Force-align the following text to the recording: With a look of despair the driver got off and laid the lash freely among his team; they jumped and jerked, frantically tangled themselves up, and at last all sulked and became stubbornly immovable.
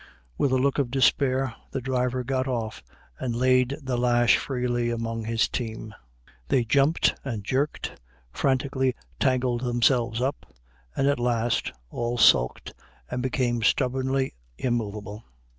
With 0.35 0.51
a 0.51 0.57
look 0.57 0.79
of 0.79 0.89
despair 0.89 1.53
the 1.69 1.79
driver 1.79 2.23
got 2.23 2.47
off 2.47 2.81
and 3.19 3.35
laid 3.35 3.77
the 3.83 3.99
lash 3.99 4.35
freely 4.37 4.89
among 4.89 5.25
his 5.25 5.47
team; 5.47 5.93
they 6.47 6.63
jumped 6.63 7.13
and 7.23 7.43
jerked, 7.43 8.01
frantically 8.33 8.95
tangled 9.19 9.61
themselves 9.61 10.19
up, 10.19 10.51
and 10.95 11.05
at 11.07 11.19
last 11.19 11.71
all 11.91 12.17
sulked 12.17 12.73
and 13.11 13.21
became 13.21 13.61
stubbornly 13.61 14.33
immovable. 14.57 15.23